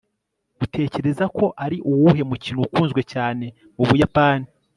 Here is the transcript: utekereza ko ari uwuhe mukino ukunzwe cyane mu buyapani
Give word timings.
utekereza 0.63 1.25
ko 1.37 1.45
ari 1.65 1.77
uwuhe 1.89 2.21
mukino 2.29 2.59
ukunzwe 2.67 3.01
cyane 3.13 3.45
mu 3.75 3.83
buyapani 3.89 4.47